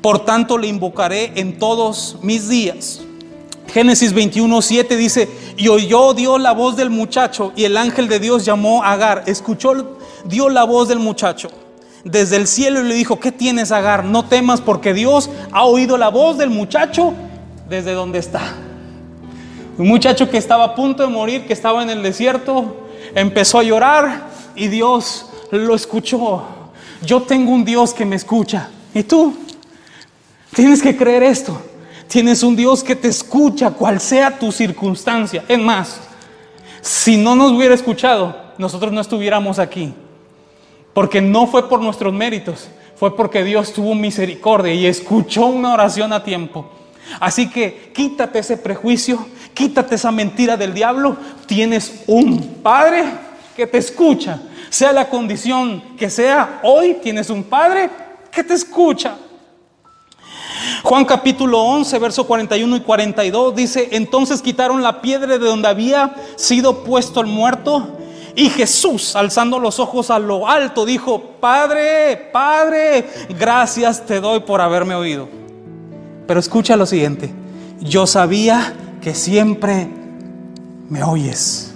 por 0.00 0.24
tanto 0.24 0.58
le 0.58 0.68
invocaré 0.68 1.32
en 1.36 1.58
todos 1.58 2.16
mis 2.22 2.48
días. 2.48 3.00
Génesis 3.72 4.12
21, 4.12 4.60
7 4.60 4.96
dice, 4.96 5.28
y 5.56 5.68
oyó 5.68 6.12
Dios 6.12 6.40
la 6.40 6.52
voz 6.52 6.76
del 6.76 6.90
muchacho, 6.90 7.52
y 7.56 7.64
el 7.64 7.76
ángel 7.76 8.08
de 8.08 8.20
Dios 8.20 8.44
llamó 8.44 8.84
a 8.84 8.92
Agar, 8.92 9.24
escuchó 9.26 9.96
Dios 10.24 10.52
la 10.52 10.64
voz 10.64 10.88
del 10.88 10.98
muchacho 10.98 11.48
desde 12.04 12.36
el 12.36 12.46
cielo 12.46 12.80
y 12.80 12.84
le 12.84 12.94
dijo, 12.94 13.20
¿qué 13.20 13.32
tienes 13.32 13.72
Agar? 13.72 14.04
No 14.04 14.24
temas 14.24 14.60
porque 14.60 14.92
Dios 14.92 15.30
ha 15.52 15.64
oído 15.64 15.96
la 15.96 16.08
voz 16.08 16.38
del 16.38 16.50
muchacho 16.50 17.14
desde 17.68 17.92
donde 17.92 18.18
está. 18.18 18.40
Un 19.78 19.88
muchacho 19.88 20.28
que 20.28 20.36
estaba 20.36 20.64
a 20.64 20.74
punto 20.74 21.02
de 21.02 21.08
morir, 21.08 21.46
que 21.46 21.52
estaba 21.52 21.82
en 21.82 21.90
el 21.90 22.02
desierto, 22.02 22.81
empezó 23.14 23.58
a 23.58 23.62
llorar 23.62 24.28
y 24.54 24.68
Dios 24.68 25.26
lo 25.50 25.74
escuchó. 25.74 26.42
Yo 27.04 27.22
tengo 27.22 27.50
un 27.50 27.64
Dios 27.64 27.92
que 27.92 28.04
me 28.04 28.16
escucha. 28.16 28.68
¿Y 28.94 29.02
tú? 29.02 29.36
Tienes 30.54 30.82
que 30.82 30.96
creer 30.96 31.22
esto. 31.22 31.60
Tienes 32.08 32.42
un 32.42 32.54
Dios 32.54 32.84
que 32.84 32.94
te 32.94 33.08
escucha, 33.08 33.70
cual 33.70 34.00
sea 34.00 34.38
tu 34.38 34.52
circunstancia. 34.52 35.44
Es 35.48 35.58
más, 35.58 36.00
si 36.82 37.16
no 37.16 37.34
nos 37.34 37.52
hubiera 37.52 37.74
escuchado, 37.74 38.36
nosotros 38.58 38.92
no 38.92 39.00
estuviéramos 39.00 39.58
aquí. 39.58 39.94
Porque 40.92 41.22
no 41.22 41.46
fue 41.46 41.68
por 41.68 41.80
nuestros 41.80 42.12
méritos, 42.12 42.68
fue 42.96 43.16
porque 43.16 43.42
Dios 43.42 43.72
tuvo 43.72 43.94
misericordia 43.94 44.74
y 44.74 44.86
escuchó 44.86 45.46
una 45.46 45.72
oración 45.72 46.12
a 46.12 46.22
tiempo. 46.22 46.70
Así 47.20 47.48
que 47.48 47.92
quítate 47.94 48.38
ese 48.38 48.56
prejuicio, 48.56 49.26
quítate 49.54 49.94
esa 49.94 50.10
mentira 50.10 50.56
del 50.56 50.74
diablo. 50.74 51.16
Tienes 51.46 52.02
un 52.06 52.60
Padre 52.62 53.04
que 53.56 53.66
te 53.66 53.78
escucha. 53.78 54.40
Sea 54.70 54.92
la 54.92 55.08
condición 55.08 55.82
que 55.98 56.08
sea, 56.08 56.60
hoy 56.62 56.94
tienes 57.02 57.30
un 57.30 57.44
Padre 57.44 57.90
que 58.30 58.42
te 58.42 58.54
escucha. 58.54 59.16
Juan 60.82 61.04
capítulo 61.04 61.60
11, 61.60 61.98
verso 61.98 62.26
41 62.26 62.76
y 62.76 62.80
42 62.80 63.54
dice, 63.54 63.88
entonces 63.92 64.42
quitaron 64.42 64.82
la 64.82 65.00
piedra 65.00 65.38
de 65.38 65.46
donde 65.46 65.68
había 65.68 66.14
sido 66.36 66.84
puesto 66.84 67.20
el 67.20 67.26
muerto. 67.26 67.98
Y 68.34 68.48
Jesús, 68.48 69.14
alzando 69.14 69.58
los 69.58 69.78
ojos 69.78 70.10
a 70.10 70.18
lo 70.18 70.48
alto, 70.48 70.86
dijo, 70.86 71.20
Padre, 71.38 72.30
Padre, 72.32 73.06
gracias 73.38 74.06
te 74.06 74.20
doy 74.20 74.40
por 74.40 74.60
haberme 74.60 74.94
oído. 74.94 75.41
Pero 76.26 76.40
escucha 76.40 76.76
lo 76.76 76.86
siguiente, 76.86 77.30
yo 77.80 78.06
sabía 78.06 78.74
que 79.00 79.14
siempre 79.14 79.88
me 80.88 81.02
oyes. 81.02 81.72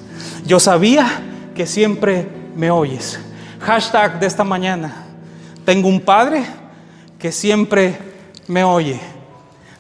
Yo 0.47 0.61
sabía 0.61 1.23
que 1.55 1.67
siempre 1.67 2.29
me 2.55 2.71
oyes. 2.71 3.19
Hashtag 3.61 4.21
de 4.21 4.27
esta 4.27 4.45
mañana, 4.45 5.07
tengo 5.65 5.89
un 5.89 6.01
Padre 6.01 6.45
que 7.19 7.33
siempre 7.33 7.99
me 8.47 8.63
oye. 8.63 9.01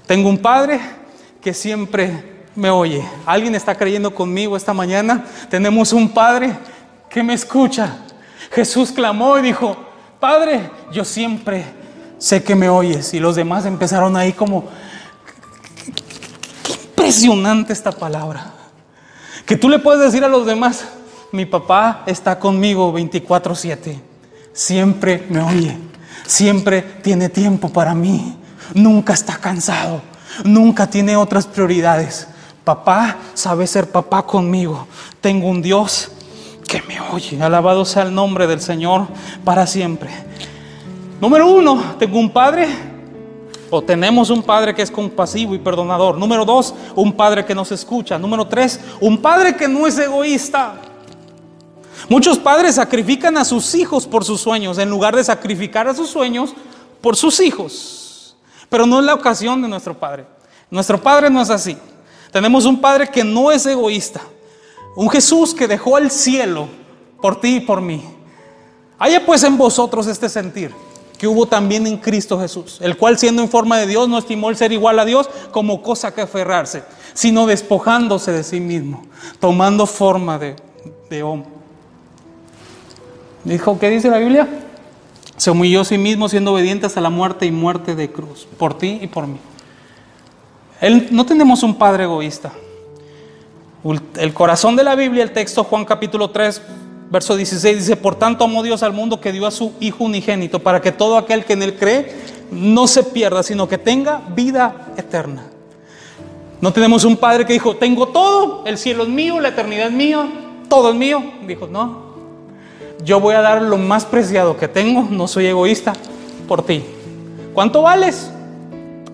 Tengo 0.07 0.29
un 0.29 0.39
Padre 0.39 0.81
que 1.41 1.55
siempre 1.55 2.47
me 2.57 2.71
oye. 2.71 3.05
¿Alguien 3.25 3.55
está 3.55 3.75
creyendo 3.75 4.15
conmigo 4.15 4.57
esta 4.57 4.73
mañana? 4.73 5.25
Tenemos 5.49 5.93
un 5.93 6.09
Padre 6.09 6.57
que 7.09 7.23
me 7.23 7.35
escucha. 7.35 7.99
Jesús 8.51 8.91
clamó 8.91 9.39
y 9.39 9.43
dijo, 9.43 9.77
Padre, 10.19 10.71
yo 10.93 11.05
siempre 11.05 11.65
sé 12.19 12.43
que 12.43 12.55
me 12.55 12.69
oyes. 12.69 13.15
Y 13.15 13.21
los 13.21 13.37
demás 13.37 13.67
empezaron 13.67 14.17
ahí 14.17 14.33
como, 14.33 14.65
qué 16.63 16.73
impresionante 16.73 17.73
esta 17.73 17.93
palabra. 17.93 18.53
Que 19.45 19.57
tú 19.57 19.69
le 19.69 19.79
puedes 19.79 20.01
decir 20.01 20.25
a 20.25 20.29
los 20.29 20.47
demás, 20.47 20.85
mi 21.33 21.47
papá 21.47 22.03
está 22.07 22.39
conmigo 22.39 22.93
24/7. 22.93 24.01
Siempre 24.53 25.27
me 25.29 25.43
oye. 25.43 25.79
Siempre 26.27 26.83
tiene 26.83 27.29
tiempo 27.29 27.69
para 27.69 27.95
mí. 27.95 28.37
Nunca 28.75 29.13
está 29.13 29.37
cansado. 29.37 30.03
Nunca 30.45 30.89
tiene 30.89 31.17
otras 31.17 31.47
prioridades. 31.47 32.27
Papá 32.65 33.19
sabe 33.35 33.67
ser 33.67 33.91
papá 33.91 34.25
conmigo. 34.25 34.89
Tengo 35.21 35.49
un 35.49 35.63
Dios 35.63 36.11
que 36.67 36.83
me 36.83 37.01
oye. 37.01 37.41
Alabado 37.41 37.85
sea 37.85 38.03
el 38.03 38.15
nombre 38.15 38.47
del 38.49 38.61
Señor 38.61 39.07
para 39.45 39.67
siempre. 39.67 40.11
Número 41.21 41.47
uno, 41.47 41.97
tengo 41.99 42.19
un 42.19 42.31
padre 42.31 42.69
o 43.71 43.83
tenemos 43.83 44.31
un 44.31 44.43
padre 44.43 44.75
que 44.75 44.83
es 44.83 44.91
compasivo 44.91 45.55
y 45.55 45.59
perdonador. 45.59 46.19
Número 46.19 46.45
dos, 46.45 46.75
un 46.95 47.13
padre 47.13 47.45
que 47.45 47.55
nos 47.55 47.73
escucha. 47.73 48.19
Número 48.19 48.47
tres, 48.47 48.81
un 49.01 49.19
padre 49.19 49.57
que 49.57 49.67
no 49.67 49.87
es 49.87 49.99
egoísta. 49.99 50.75
Muchos 52.09 52.39
padres 52.39 52.77
sacrifican 52.77 53.37
a 53.37 53.45
sus 53.45 53.75
hijos 53.75 54.07
por 54.07 54.25
sus 54.25 54.41
sueños 54.41 54.79
en 54.79 54.91
lugar 54.91 55.17
de 55.17 55.25
sacrificar 55.25 55.89
a 55.89 55.95
sus 55.95 56.11
sueños 56.11 56.55
por 57.01 57.17
sus 57.17 57.41
hijos. 57.41 58.37
Pero 58.69 58.87
no 58.87 59.01
es 59.01 59.07
la 59.07 59.15
ocasión 59.15 59.63
de 59.63 59.69
nuestro 59.69 59.99
padre. 59.99 60.27
Nuestro 60.71 61.01
padre 61.01 61.31
no 61.31 61.41
es 61.41 61.51
así. 61.51 61.77
Tenemos 62.31 62.67
un 62.67 62.81
Padre 62.81 63.09
que 63.09 63.25
no 63.25 63.51
es 63.51 63.65
egoísta. 63.65 64.21
Un 64.95 65.09
Jesús 65.09 65.55
que 65.55 65.67
dejó 65.67 65.97
el 65.97 66.11
cielo 66.11 66.69
por 67.23 67.41
ti 67.41 67.57
y 67.57 67.61
por 67.61 67.81
mí. 67.81 68.05
Haya 68.99 69.25
pues 69.25 69.43
en 69.45 69.57
vosotros 69.57 70.07
este 70.07 70.29
sentir 70.29 70.75
que 71.19 71.27
hubo 71.27 71.47
también 71.47 71.87
en 71.87 71.97
Cristo 71.97 72.39
Jesús, 72.39 72.79
el 72.81 72.97
cual 72.97 73.19
siendo 73.19 73.43
en 73.43 73.49
forma 73.49 73.79
de 73.79 73.87
Dios 73.87 74.09
no 74.09 74.19
estimó 74.19 74.51
el 74.51 74.57
ser 74.57 74.73
igual 74.73 74.99
a 74.99 75.05
Dios 75.05 75.29
como 75.51 75.83
cosa 75.83 76.15
que 76.15 76.23
aferrarse, 76.23 76.83
sino 77.15 77.47
despojándose 77.47 78.33
de 78.33 78.45
sí 78.45 78.61
mismo, 78.61 79.03
tomando 79.41 79.87
forma 79.87 80.39
de, 80.39 80.57
de 81.09 81.23
hombre. 81.23 81.51
Dijo, 83.45 83.79
¿qué 83.79 83.91
dice 83.91 84.11
la 84.11 84.19
Biblia? 84.19 84.49
Se 85.37 85.51
humilló 85.51 85.83
a 85.83 85.85
sí 85.85 85.99
mismo 85.99 86.29
siendo 86.29 86.53
obediente 86.53 86.87
hasta 86.87 87.01
la 87.01 87.11
muerte 87.11 87.47
y 87.47 87.51
muerte 87.51 87.95
de 87.95 88.11
cruz, 88.11 88.47
por 88.59 88.77
ti 88.77 88.99
y 89.01 89.07
por 89.07 89.27
mí 89.27 89.39
no 91.11 91.27
tenemos 91.27 91.63
un 91.63 91.75
padre 91.75 92.05
egoísta. 92.05 92.53
El 94.17 94.35
corazón 94.35 94.75
de 94.77 94.83
la 94.85 94.95
Biblia, 94.95 95.23
el 95.23 95.33
texto 95.33 95.63
Juan 95.65 95.85
capítulo 95.85 96.31
3, 96.31 96.61
verso 97.11 97.37
16 97.37 97.79
dice, 97.79 97.97
por 97.97 98.15
tanto 98.15 98.45
amó 98.45 98.63
Dios 98.63 98.83
al 98.83 98.93
mundo 98.93 99.21
que 99.21 99.33
dio 99.33 99.47
a 99.47 99.51
su 99.51 99.73
Hijo 99.81 100.05
unigénito 100.05 100.59
para 100.61 100.81
que 100.81 100.93
todo 100.93 101.17
aquel 101.17 101.45
que 101.45 101.55
en 101.55 101.63
él 101.63 101.77
cree 101.77 102.13
no 102.51 102.87
se 102.87 103.03
pierda, 103.03 103.43
sino 103.43 103.69
que 103.69 103.79
tenga 103.79 104.23
vida 104.35 104.93
eterna. 104.97 105.47
No 106.61 106.73
tenemos 106.73 107.05
un 107.05 107.17
padre 107.17 107.45
que 107.45 107.53
dijo, 107.53 107.77
tengo 107.77 108.09
todo, 108.09 108.65
el 108.67 108.79
cielo 108.79 109.03
es 109.03 109.09
mío, 109.09 109.41
la 109.41 109.49
eternidad 109.49 109.89
es 109.89 109.93
mía, 109.93 110.27
todo 110.69 110.91
es 110.91 110.97
mío. 110.97 111.23
Dijo, 111.47 111.67
no, 111.67 112.15
yo 113.05 113.21
voy 113.21 113.35
a 113.35 113.41
dar 113.41 113.63
lo 113.63 113.77
más 113.77 114.05
preciado 114.05 114.57
que 114.57 114.69
tengo, 114.69 115.07
no 115.11 115.29
soy 115.29 115.47
egoísta, 115.47 115.93
por 116.49 116.65
ti. 116.65 116.83
¿Cuánto 117.53 117.83
vales? 117.83 118.31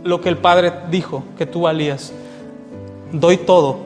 lo 0.05 0.21
que 0.21 0.29
el 0.29 0.39
Padre 0.39 0.73
dijo 0.91 1.23
que 1.39 1.47
tú 1.47 1.63
valías. 1.63 2.13
Doy 3.13 3.37
todo 3.37 3.79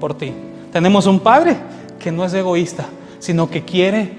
por 0.00 0.14
ti. 0.14 0.32
Tenemos 0.72 1.06
un 1.06 1.20
Padre 1.20 1.56
que 1.98 2.12
no 2.12 2.24
es 2.24 2.34
egoísta, 2.34 2.86
sino 3.18 3.50
que 3.50 3.64
quiere 3.64 4.12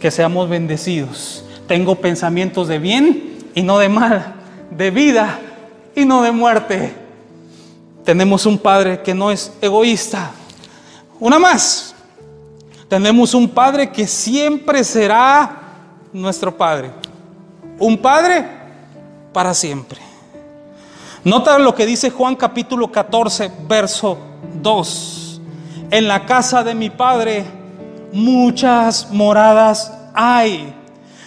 que 0.00 0.10
seamos 0.10 0.48
bendecidos. 0.48 1.44
Tengo 1.66 1.96
pensamientos 1.96 2.68
de 2.68 2.78
bien 2.78 3.38
y 3.54 3.62
no 3.62 3.78
de 3.78 3.88
mal, 3.88 4.34
de 4.70 4.90
vida 4.90 5.40
y 5.94 6.04
no 6.04 6.22
de 6.22 6.32
muerte. 6.32 6.94
Tenemos 8.04 8.46
un 8.46 8.58
Padre 8.58 9.02
que 9.02 9.14
no 9.14 9.30
es 9.30 9.52
egoísta. 9.60 10.30
Una 11.18 11.38
más. 11.38 11.94
Tenemos 12.88 13.34
un 13.34 13.48
Padre 13.48 13.90
que 13.90 14.06
siempre 14.06 14.84
será 14.84 15.62
nuestro 16.12 16.56
Padre. 16.56 16.90
Un 17.78 17.98
Padre 17.98 18.44
para 19.32 19.52
siempre. 19.54 20.06
Nota 21.26 21.58
lo 21.58 21.74
que 21.74 21.86
dice 21.86 22.10
Juan 22.10 22.36
capítulo 22.36 22.92
14, 22.92 23.50
verso 23.66 24.16
2. 24.62 25.40
En 25.90 26.06
la 26.06 26.24
casa 26.24 26.62
de 26.62 26.72
mi 26.72 26.88
padre 26.88 27.44
muchas 28.12 29.10
moradas 29.10 29.92
hay. 30.14 30.74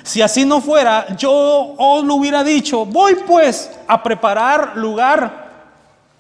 Si 0.03 0.21
así 0.21 0.45
no 0.45 0.61
fuera, 0.61 1.15
yo 1.17 1.75
os 1.77 2.03
lo 2.03 2.15
hubiera 2.15 2.43
dicho, 2.43 2.85
voy 2.85 3.15
pues 3.27 3.71
a 3.87 4.01
preparar 4.01 4.75
lugar 4.75 5.49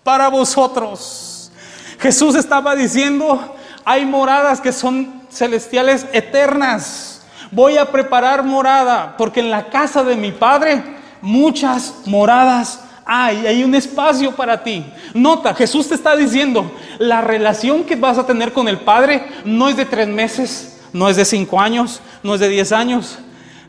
para 0.03 0.27
vosotros. 0.29 1.51
Jesús 1.99 2.35
estaba 2.35 2.75
diciendo, 2.75 3.55
hay 3.83 4.05
moradas 4.05 4.61
que 4.61 4.71
son 4.71 5.23
celestiales 5.31 6.05
eternas. 6.13 7.23
Voy 7.51 7.77
a 7.77 7.91
preparar 7.91 8.43
morada, 8.43 9.15
porque 9.17 9.39
en 9.39 9.49
la 9.49 9.69
casa 9.69 10.03
de 10.03 10.15
mi 10.15 10.31
Padre 10.31 10.83
muchas 11.21 11.95
moradas 12.05 12.81
hay, 13.05 13.47
hay 13.47 13.63
un 13.63 13.73
espacio 13.73 14.35
para 14.35 14.63
ti. 14.63 14.85
Nota, 15.15 15.53
Jesús 15.55 15.89
te 15.89 15.95
está 15.95 16.15
diciendo, 16.15 16.71
la 16.99 17.21
relación 17.21 17.85
que 17.85 17.95
vas 17.95 18.17
a 18.17 18.27
tener 18.27 18.53
con 18.53 18.67
el 18.67 18.79
Padre 18.79 19.25
no 19.45 19.69
es 19.69 19.77
de 19.77 19.85
tres 19.85 20.07
meses, 20.07 20.77
no 20.93 21.09
es 21.09 21.15
de 21.15 21.25
cinco 21.25 21.59
años, 21.59 22.01
no 22.21 22.35
es 22.35 22.41
de 22.41 22.49
diez 22.49 22.71
años. 22.71 23.17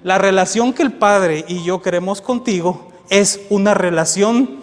La 0.03 0.19
relación 0.19 0.73
que 0.73 0.83
el 0.83 0.93
Padre 0.93 1.45
y 1.47 1.63
yo 1.63 1.81
queremos 1.81 2.21
contigo 2.21 2.91
es 3.09 3.41
una 3.49 3.73
relación 3.73 4.59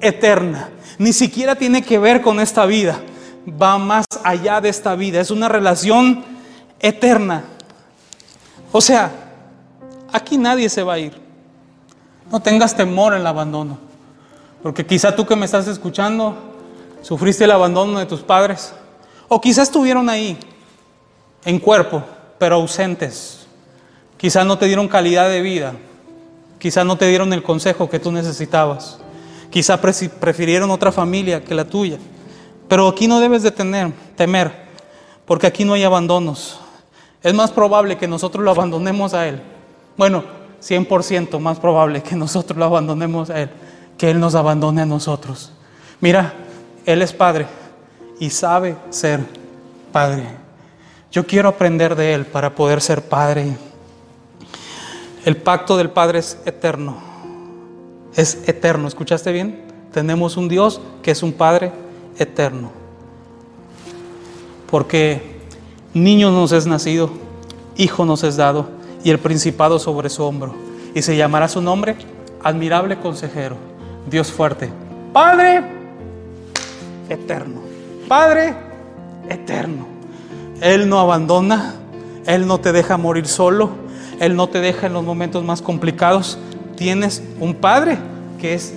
eterna. 0.00 0.70
Ni 0.98 1.12
siquiera 1.12 1.54
tiene 1.54 1.82
que 1.82 1.98
ver 1.98 2.22
con 2.22 2.40
esta 2.40 2.64
vida. 2.64 2.98
Va 3.60 3.76
más 3.78 4.06
allá 4.24 4.60
de 4.60 4.70
esta 4.70 4.94
vida. 4.94 5.20
Es 5.20 5.30
una 5.30 5.48
relación 5.48 6.24
eterna. 6.80 7.44
O 8.72 8.80
sea, 8.80 9.10
aquí 10.12 10.38
nadie 10.38 10.68
se 10.70 10.82
va 10.82 10.94
a 10.94 10.98
ir. 10.98 11.12
No 12.32 12.40
tengas 12.40 12.74
temor 12.74 13.14
el 13.14 13.26
abandono. 13.26 13.78
Porque 14.62 14.86
quizá 14.86 15.14
tú 15.14 15.26
que 15.26 15.36
me 15.36 15.44
estás 15.44 15.68
escuchando, 15.68 16.47
sufriste 17.02 17.44
el 17.44 17.50
abandono 17.50 17.98
de 17.98 18.06
tus 18.06 18.20
padres. 18.20 18.72
O 19.28 19.40
quizás 19.40 19.68
estuvieron 19.68 20.08
ahí, 20.08 20.38
en 21.44 21.58
cuerpo, 21.58 22.02
pero 22.38 22.56
ausentes. 22.56 23.46
Quizás 24.16 24.44
no 24.46 24.58
te 24.58 24.66
dieron 24.66 24.88
calidad 24.88 25.28
de 25.28 25.42
vida. 25.42 25.74
Quizás 26.58 26.84
no 26.84 26.96
te 26.96 27.06
dieron 27.06 27.32
el 27.32 27.42
consejo 27.42 27.88
que 27.88 28.00
tú 28.00 28.10
necesitabas. 28.10 28.98
Quizás 29.50 29.78
prefirieron 29.78 30.70
otra 30.70 30.90
familia 30.90 31.44
que 31.44 31.54
la 31.54 31.64
tuya. 31.64 31.98
Pero 32.68 32.88
aquí 32.88 33.06
no 33.06 33.20
debes 33.20 33.42
de 33.42 33.50
temer, 33.50 34.52
porque 35.24 35.46
aquí 35.46 35.64
no 35.64 35.74
hay 35.74 35.84
abandonos. 35.84 36.58
Es 37.22 37.32
más 37.32 37.50
probable 37.50 37.96
que 37.96 38.08
nosotros 38.08 38.44
lo 38.44 38.50
abandonemos 38.50 39.14
a 39.14 39.26
Él. 39.26 39.40
Bueno, 39.96 40.24
100% 40.62 41.38
más 41.38 41.58
probable 41.58 42.02
que 42.02 42.16
nosotros 42.16 42.58
lo 42.58 42.64
abandonemos 42.64 43.30
a 43.30 43.42
Él, 43.42 43.50
que 43.96 44.10
Él 44.10 44.20
nos 44.20 44.34
abandone 44.34 44.82
a 44.82 44.86
nosotros. 44.86 45.52
Mira, 46.00 46.34
Él 46.88 47.02
es 47.02 47.12
Padre 47.12 47.46
y 48.18 48.30
sabe 48.30 48.74
ser 48.88 49.20
Padre. 49.92 50.24
Yo 51.12 51.26
quiero 51.26 51.50
aprender 51.50 51.94
de 51.94 52.14
Él 52.14 52.24
para 52.24 52.54
poder 52.54 52.80
ser 52.80 53.02
Padre. 53.02 53.58
El 55.26 55.36
pacto 55.36 55.76
del 55.76 55.90
Padre 55.90 56.20
es 56.20 56.38
eterno. 56.46 56.96
Es 58.16 58.38
eterno, 58.48 58.88
¿escuchaste 58.88 59.32
bien? 59.32 59.66
Tenemos 59.92 60.38
un 60.38 60.48
Dios 60.48 60.80
que 61.02 61.10
es 61.10 61.22
un 61.22 61.34
Padre 61.34 61.72
eterno. 62.18 62.70
Porque 64.70 65.42
niño 65.92 66.30
nos 66.30 66.52
es 66.52 66.66
nacido, 66.66 67.10
hijo 67.76 68.06
nos 68.06 68.22
es 68.22 68.36
dado 68.36 68.66
y 69.04 69.10
el 69.10 69.18
principado 69.18 69.78
sobre 69.78 70.08
su 70.08 70.24
hombro. 70.24 70.54
Y 70.94 71.02
se 71.02 71.18
llamará 71.18 71.48
su 71.48 71.60
nombre 71.60 71.96
admirable 72.42 72.98
consejero, 72.98 73.56
Dios 74.08 74.32
fuerte, 74.32 74.70
Padre 75.12 75.77
eterno, 77.08 77.60
Padre 78.06 78.54
eterno. 79.28 79.86
Él 80.60 80.88
no 80.88 80.98
abandona, 80.98 81.74
Él 82.26 82.46
no 82.46 82.58
te 82.58 82.72
deja 82.72 82.96
morir 82.96 83.26
solo, 83.26 83.70
Él 84.20 84.34
no 84.34 84.48
te 84.48 84.60
deja 84.60 84.86
en 84.86 84.92
los 84.94 85.04
momentos 85.04 85.44
más 85.44 85.62
complicados. 85.62 86.38
Tienes 86.76 87.22
un 87.40 87.54
Padre 87.54 87.98
que 88.40 88.54
es 88.54 88.74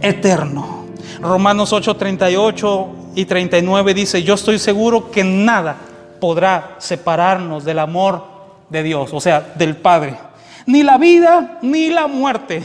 eterno. 0.00 0.84
Romanos 1.20 1.72
8, 1.72 1.96
38 1.96 2.88
y 3.14 3.24
39 3.24 3.94
dice, 3.94 4.22
yo 4.22 4.34
estoy 4.34 4.58
seguro 4.58 5.10
que 5.10 5.24
nada 5.24 5.76
podrá 6.20 6.76
separarnos 6.78 7.64
del 7.64 7.78
amor 7.78 8.24
de 8.68 8.82
Dios, 8.82 9.12
o 9.12 9.20
sea, 9.20 9.40
del 9.56 9.76
Padre. 9.76 10.18
Ni 10.66 10.82
la 10.82 10.98
vida, 10.98 11.58
ni 11.62 11.90
la 11.90 12.06
muerte, 12.06 12.62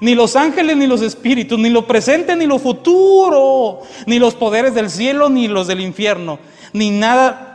ni 0.00 0.14
los 0.14 0.36
ángeles, 0.36 0.76
ni 0.76 0.86
los 0.86 1.02
espíritus, 1.02 1.58
ni 1.58 1.70
lo 1.70 1.86
presente, 1.86 2.36
ni 2.36 2.46
lo 2.46 2.58
futuro, 2.58 3.80
ni 4.06 4.18
los 4.18 4.34
poderes 4.34 4.74
del 4.74 4.90
cielo, 4.90 5.28
ni 5.28 5.48
los 5.48 5.66
del 5.66 5.80
infierno, 5.80 6.38
ni 6.72 6.90
nada 6.90 7.48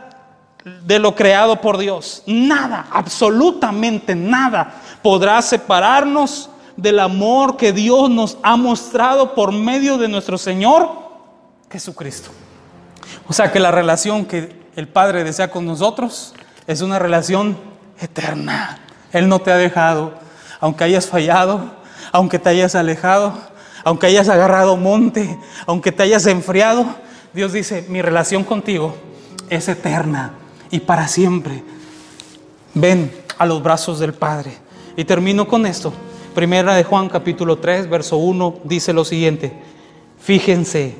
de 0.84 0.98
lo 0.98 1.14
creado 1.14 1.60
por 1.60 1.78
Dios. 1.78 2.22
Nada, 2.26 2.86
absolutamente 2.90 4.14
nada 4.14 4.80
podrá 5.02 5.40
separarnos 5.42 6.50
del 6.76 6.98
amor 6.98 7.56
que 7.56 7.72
Dios 7.72 8.10
nos 8.10 8.38
ha 8.42 8.56
mostrado 8.56 9.34
por 9.34 9.52
medio 9.52 9.98
de 9.98 10.08
nuestro 10.08 10.38
Señor 10.38 10.88
Jesucristo. 11.70 12.30
O 13.28 13.32
sea 13.32 13.52
que 13.52 13.60
la 13.60 13.70
relación 13.70 14.24
que 14.24 14.64
el 14.76 14.88
Padre 14.88 15.22
desea 15.22 15.50
con 15.50 15.66
nosotros 15.66 16.34
es 16.66 16.80
una 16.80 16.98
relación 16.98 17.56
eterna. 18.00 18.78
Él 19.12 19.28
no 19.28 19.38
te 19.40 19.52
ha 19.52 19.56
dejado, 19.56 20.14
aunque 20.60 20.84
hayas 20.84 21.06
fallado, 21.06 21.70
aunque 22.14 22.38
te 22.38 22.48
hayas 22.48 22.76
alejado, 22.76 23.34
aunque 23.82 24.06
hayas 24.06 24.28
agarrado 24.28 24.76
monte, 24.76 25.36
aunque 25.66 25.90
te 25.90 26.04
hayas 26.04 26.24
enfriado. 26.26 26.86
Dios 27.32 27.52
dice, 27.52 27.84
mi 27.88 28.02
relación 28.02 28.44
contigo 28.44 28.94
es 29.50 29.68
eterna 29.68 30.34
y 30.70 30.78
para 30.78 31.08
siempre. 31.08 31.64
Ven 32.72 33.10
a 33.36 33.46
los 33.46 33.60
brazos 33.64 33.98
del 33.98 34.14
Padre. 34.14 34.56
Y 34.96 35.02
termino 35.04 35.48
con 35.48 35.66
esto. 35.66 35.92
Primera 36.36 36.76
de 36.76 36.84
Juan 36.84 37.08
capítulo 37.08 37.58
3, 37.58 37.90
verso 37.90 38.16
1 38.16 38.60
dice 38.62 38.92
lo 38.92 39.04
siguiente. 39.04 39.52
Fíjense, 40.20 40.94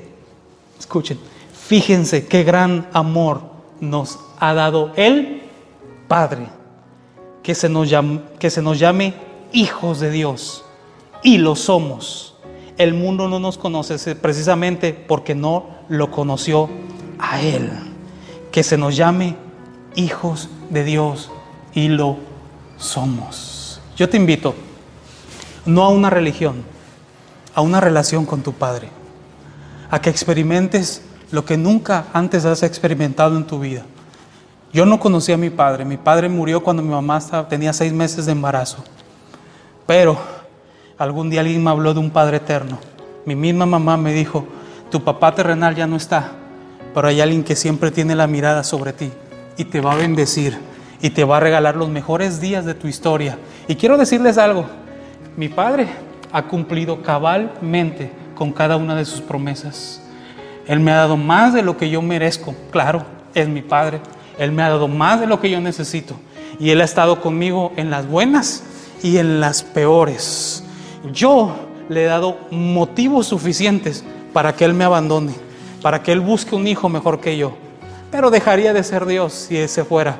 escuchen, 0.81 1.21
fíjense 1.69 2.27
qué 2.27 2.43
gran 2.43 2.89
amor 2.93 3.41
nos 3.79 4.19
ha 4.41 4.53
dado 4.53 4.93
Él 4.97 5.45
Padre, 6.09 6.49
que 7.45 7.55
se, 7.55 7.69
nos 7.69 7.89
llame, 7.89 8.21
que 8.41 8.51
se 8.51 8.63
nos 8.63 8.81
llame 8.81 9.15
hijos 9.53 10.01
de 10.01 10.11
Dios. 10.11 10.64
Y 11.25 11.39
lo 11.39 11.57
somos. 11.57 12.37
El 12.77 12.95
mundo 12.95 13.29
no 13.29 13.41
nos 13.41 13.59
conoce 13.59 14.15
precisamente 14.15 14.93
porque 14.93 15.35
no 15.35 15.67
lo 15.89 16.11
conoció 16.11 16.69
a 17.19 17.41
Él. 17.41 17.71
Que 18.53 18.63
se 18.63 18.77
nos 18.77 18.95
llame 18.95 19.35
hijos 19.97 20.51
de 20.69 20.85
Dios 20.85 21.31
y 21.73 21.89
lo 21.89 22.19
somos. 22.77 23.81
Yo 23.97 24.09
te 24.09 24.19
invito, 24.19 24.55
no 25.65 25.83
a 25.85 25.89
una 25.89 26.11
religión, 26.11 26.63
a 27.55 27.63
una 27.63 27.81
relación 27.81 28.27
con 28.27 28.43
tu 28.43 28.53
Padre, 28.53 28.91
a 29.91 30.01
que 30.01 30.11
experimentes 30.11 31.03
lo 31.31 31.47
que 31.47 31.57
nunca 31.57 32.07
antes 32.13 32.45
has 32.45 32.63
experimentado 32.63 33.37
en 33.37 33.47
tu 33.47 33.59
vida. 33.59 33.87
Yo 34.75 34.85
no 34.85 35.01
conocí 35.01 35.33
a 35.33 35.37
mi 35.37 35.51
padre. 35.51 35.85
Mi 35.85 35.97
padre 35.97 36.29
murió 36.29 36.63
cuando 36.63 36.83
mi 36.83 36.91
mamá 36.91 37.21
tenía 37.49 37.73
seis 37.73 37.93
meses 37.93 38.27
de 38.27 38.33
embarazo. 38.33 38.83
Pero 39.87 40.19
algún 40.99 41.31
día 41.31 41.41
alguien 41.41 41.63
me 41.63 41.71
habló 41.71 41.95
de 41.95 42.01
un 42.01 42.11
Padre 42.11 42.39
eterno. 42.39 42.79
Mi 43.27 43.35
misma 43.35 43.67
mamá 43.67 43.97
me 43.97 44.13
dijo, 44.13 44.47
tu 44.91 45.03
papá 45.03 45.35
terrenal 45.35 45.75
ya 45.75 45.87
no 45.87 45.97
está, 45.97 46.33
pero 46.95 47.09
hay 47.09 47.21
alguien 47.21 47.45
que 47.45 47.57
siempre 47.57 47.91
tiene 47.91 48.15
la 48.15 48.27
mirada 48.27 48.65
sobre 48.65 48.93
ti 48.93 49.11
y 49.57 49.65
te 49.65 49.81
va 49.81 49.93
a 49.93 49.97
bendecir 49.97 50.59
y 51.01 51.11
te 51.11 51.25
va 51.25 51.39
a 51.39 51.41
regalar 51.41 51.77
los 51.77 51.89
mejores 51.89 52.41
días 52.41 52.65
de 52.65 52.75
tu 52.75 52.89
historia. 52.89 53.39
Y 53.69 53.77
quiero 53.77 53.97
decirles 53.97 54.39
algo, 54.39 54.67
mi 55.37 55.49
padre 55.49 55.89
ha 56.33 56.43
cumplido 56.43 57.03
cabalmente 57.03 58.11
con 58.35 58.53
cada 58.53 58.77
una 58.77 58.95
de 58.95 59.05
sus 59.05 59.21
promesas. 59.21 60.03
Él 60.67 60.81
me 60.81 60.93
ha 60.93 60.97
dado 60.97 61.17
más 61.17 61.55
de 61.55 61.63
lo 61.63 61.77
que 61.77 61.91
yo 61.91 62.03
merezco, 62.03 62.55
claro, 62.71 63.05
es 63.35 63.49
mi 63.49 63.63
padre, 63.63 64.01
él 64.39 64.53
me 64.53 64.63
ha 64.63 64.69
dado 64.69 64.89
más 64.89 65.21
de 65.21 65.27
lo 65.27 65.41
que 65.41 65.51
yo 65.51 65.61
necesito. 65.61 66.17
Y 66.59 66.71
Él 66.71 66.81
ha 66.81 66.85
estado 66.85 67.21
conmigo 67.21 67.73
en 67.77 67.91
las 67.91 68.07
buenas 68.07 68.65
y 69.03 69.19
en 69.19 69.41
las 69.41 69.63
peores. 69.63 70.64
Yo 71.13 71.55
le 71.89 72.05
he 72.05 72.07
dado 72.07 72.39
motivos 72.51 73.27
suficientes 73.27 74.05
para 74.33 74.55
que 74.55 74.65
Él 74.65 74.75
me 74.75 74.85
abandone, 74.85 75.35
para 75.83 76.03
que 76.03 76.13
Él 76.13 76.21
busque 76.21 76.55
un 76.55 76.67
hijo 76.67 76.89
mejor 76.89 77.21
que 77.21 77.37
yo. 77.37 77.53
Pero 78.11 78.31
dejaría 78.31 78.73
de 78.73 78.85
ser 78.85 79.07
Dios 79.07 79.33
si 79.33 79.57
ese 79.57 79.85
fuera. 79.85 80.17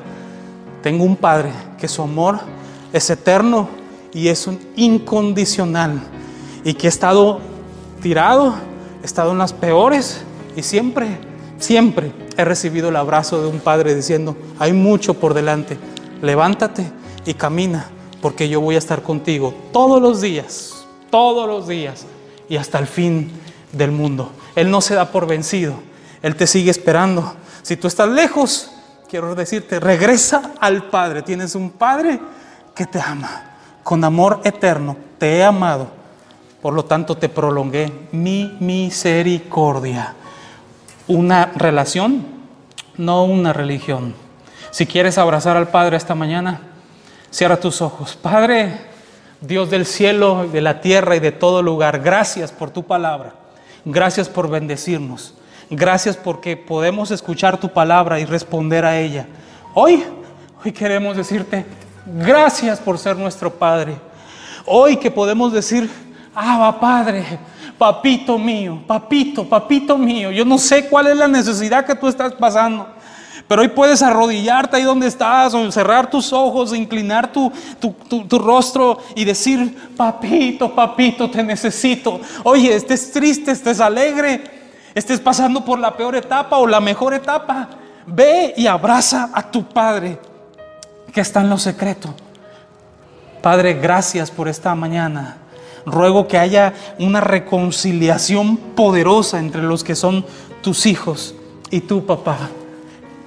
Tengo 0.83 1.03
un 1.03 1.15
Padre 1.15 1.51
que 1.77 1.87
su 1.87 2.01
amor 2.01 2.39
es 2.93 3.09
eterno 3.09 3.67
y 4.13 4.27
es 4.27 4.47
un 4.47 4.59
incondicional. 4.75 6.01
Y 6.63 6.73
que 6.73 6.87
he 6.87 6.89
estado 6.89 7.39
tirado, 8.01 8.53
he 9.01 9.05
estado 9.05 9.31
en 9.31 9.37
las 9.37 9.53
peores 9.53 10.23
y 10.55 10.61
siempre, 10.61 11.17
siempre 11.57 12.11
he 12.37 12.45
recibido 12.45 12.89
el 12.89 12.95
abrazo 12.95 13.41
de 13.41 13.47
un 13.47 13.59
padre 13.59 13.95
diciendo, 13.95 14.35
hay 14.59 14.73
mucho 14.73 15.15
por 15.15 15.33
delante, 15.33 15.77
levántate 16.21 16.85
y 17.25 17.33
camina, 17.33 17.89
porque 18.21 18.49
yo 18.49 18.61
voy 18.61 18.75
a 18.75 18.77
estar 18.79 19.01
contigo 19.01 19.53
todos 19.71 20.01
los 20.01 20.21
días, 20.21 20.74
todos 21.15 21.47
los 21.47 21.65
días 21.65 22.05
y 22.49 22.57
hasta 22.57 22.77
el 22.77 22.87
fin 22.87 23.31
del 23.71 23.89
mundo. 23.89 24.33
Él 24.53 24.69
no 24.69 24.81
se 24.81 24.95
da 24.95 25.13
por 25.13 25.25
vencido, 25.25 25.75
Él 26.21 26.35
te 26.35 26.45
sigue 26.45 26.69
esperando. 26.69 27.35
Si 27.61 27.77
tú 27.77 27.87
estás 27.87 28.09
lejos, 28.09 28.69
quiero 29.07 29.33
decirte, 29.33 29.79
regresa 29.79 30.51
al 30.59 30.89
Padre. 30.89 31.21
Tienes 31.21 31.55
un 31.55 31.69
Padre 31.69 32.19
que 32.75 32.85
te 32.85 32.99
ama, 32.99 33.55
con 33.81 34.03
amor 34.03 34.41
eterno, 34.43 34.97
te 35.17 35.37
he 35.37 35.43
amado. 35.45 35.87
Por 36.61 36.73
lo 36.73 36.83
tanto, 36.83 37.15
te 37.15 37.29
prolongué 37.29 38.09
mi 38.11 38.57
misericordia 38.59 40.15
una 41.07 41.45
relación, 41.55 42.25
no 42.97 43.23
una 43.23 43.53
religión. 43.53 44.13
Si 44.69 44.85
quieres 44.85 45.17
abrazar 45.17 45.55
al 45.55 45.69
Padre 45.69 45.95
esta 45.95 46.13
mañana, 46.13 46.59
cierra 47.31 47.57
tus 47.57 47.81
ojos. 47.81 48.17
Padre, 48.21 48.94
Dios 49.47 49.69
del 49.69 49.85
cielo, 49.85 50.47
de 50.51 50.61
la 50.61 50.81
tierra 50.81 51.15
y 51.15 51.19
de 51.19 51.31
todo 51.31 51.61
lugar, 51.61 51.99
gracias 51.99 52.51
por 52.51 52.71
tu 52.71 52.83
palabra. 52.83 53.33
Gracias 53.83 54.27
por 54.29 54.49
bendecirnos. 54.49 55.35
Gracias 55.69 56.17
porque 56.17 56.57
podemos 56.57 57.11
escuchar 57.11 57.59
tu 57.59 57.69
palabra 57.69 58.19
y 58.19 58.25
responder 58.25 58.85
a 58.85 58.99
ella. 58.99 59.27
Hoy, 59.73 60.03
hoy 60.63 60.71
queremos 60.71 61.17
decirte 61.17 61.65
gracias 62.05 62.79
por 62.79 62.97
ser 62.97 63.17
nuestro 63.17 63.51
Padre. 63.51 63.95
Hoy 64.65 64.97
que 64.97 65.11
podemos 65.11 65.53
decir, 65.53 65.89
Abba 66.33 66.79
Padre, 66.79 67.23
papito 67.77 68.37
mío, 68.37 68.81
papito, 68.85 69.47
papito 69.47 69.97
mío. 69.97 70.31
Yo 70.31 70.45
no 70.45 70.57
sé 70.57 70.87
cuál 70.87 71.07
es 71.07 71.17
la 71.17 71.27
necesidad 71.27 71.85
que 71.85 71.95
tú 71.95 72.07
estás 72.07 72.33
pasando. 72.33 72.87
Pero 73.47 73.61
hoy 73.61 73.67
puedes 73.67 74.01
arrodillarte 74.01 74.77
ahí 74.77 74.83
donde 74.83 75.07
estás, 75.07 75.53
o 75.53 75.71
cerrar 75.71 76.09
tus 76.09 76.33
ojos, 76.33 76.73
inclinar 76.73 77.31
tu, 77.31 77.51
rostro 78.39 78.97
y 79.15 79.23
decir, 79.23 79.91
papito, 79.95 80.73
papito, 80.73 81.29
te 81.29 81.43
necesito. 81.43 82.19
Oye, 82.43 82.73
estés 82.73 83.11
triste, 83.11 83.51
estés 83.51 83.79
alegre, 83.79 84.43
estés 84.95 85.19
pasando 85.19 85.63
por 85.63 85.77
la 85.77 85.95
peor 85.95 86.15
etapa 86.15 86.57
o 86.57 86.65
la 86.65 86.79
mejor 86.79 87.13
etapa. 87.13 87.69
Ve 88.07 88.53
y 88.57 88.65
abraza 88.65 89.29
a 89.31 89.51
tu 89.51 89.63
Padre 89.63 90.19
que 91.13 91.21
está 91.21 91.41
en 91.41 91.49
lo 91.49 91.59
secreto. 91.59 92.15
Padre, 93.43 93.75
gracias 93.75 94.31
por 94.31 94.47
esta 94.47 94.73
mañana. 94.73 95.37
Ruego 95.85 96.27
que 96.27 96.39
haya 96.39 96.73
una 96.97 97.21
reconciliación 97.21 98.57
poderosa 98.57 99.37
entre 99.37 99.61
los 99.61 99.83
que 99.83 99.93
son 99.93 100.25
tus 100.63 100.87
hijos 100.87 101.35
y 101.69 101.81
tu 101.81 102.07
papá. 102.07 102.49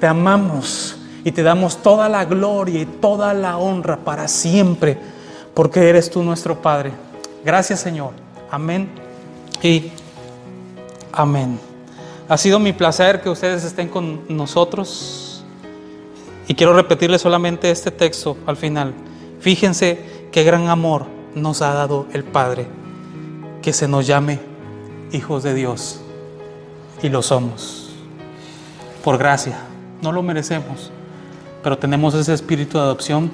Te 0.01 0.07
amamos 0.07 0.97
y 1.25 1.33
te 1.33 1.43
damos 1.43 1.83
toda 1.83 2.09
la 2.09 2.25
gloria 2.25 2.81
y 2.81 2.87
toda 2.87 3.35
la 3.35 3.59
honra 3.59 3.99
para 3.99 4.29
siempre, 4.29 4.99
porque 5.55 5.89
eres 5.89 6.11
tú 6.11 6.23
nuestro 6.23 6.63
Padre. 6.63 6.93
Gracias 7.45 7.81
Señor. 7.81 8.13
Amén 8.51 8.89
y 9.63 9.91
amén. 11.13 11.59
Ha 12.29 12.37
sido 12.37 12.59
mi 12.59 12.73
placer 12.73 13.21
que 13.21 13.29
ustedes 13.29 13.65
estén 13.65 13.89
con 13.89 14.23
nosotros. 14.29 15.45
Y 16.47 16.55
quiero 16.55 16.73
repetirles 16.73 17.21
solamente 17.21 17.71
este 17.71 17.91
texto 17.91 18.37
al 18.47 18.57
final. 18.57 18.95
Fíjense 19.41 20.29
qué 20.33 20.45
gran 20.45 20.69
amor 20.69 21.07
nos 21.35 21.61
ha 21.61 21.75
dado 21.75 22.07
el 22.13 22.25
Padre, 22.25 22.67
que 23.61 23.73
se 23.73 23.87
nos 23.87 24.07
llame 24.07 24.41
hijos 25.13 25.43
de 25.43 25.55
Dios. 25.55 26.01
Y 27.03 27.11
lo 27.11 27.23
somos. 27.23 27.91
Por 29.05 29.19
gracia 29.19 29.59
no 30.03 30.13
lo 30.13 30.23
merecemos, 30.23 30.91
pero 31.63 31.79
tenemos 31.79 32.15
ese 32.15 32.35
espíritu 32.35 32.79
de 32.79 32.85
adopción 32.85 33.31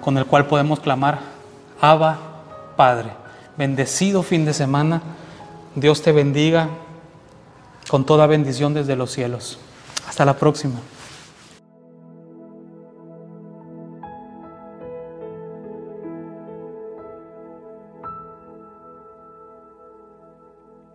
con 0.00 0.16
el 0.16 0.26
cual 0.26 0.46
podemos 0.46 0.80
clamar, 0.80 1.20
Abba, 1.80 2.18
Padre. 2.76 3.10
Bendecido 3.56 4.22
fin 4.22 4.44
de 4.44 4.54
semana. 4.54 5.02
Dios 5.74 6.02
te 6.02 6.12
bendiga 6.12 6.68
con 7.88 8.04
toda 8.04 8.26
bendición 8.26 8.74
desde 8.74 8.96
los 8.96 9.10
cielos. 9.10 9.58
Hasta 10.08 10.24
la 10.24 10.36
próxima. 10.36 10.80